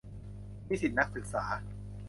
[0.67, 1.43] นิสิตนักศึกษา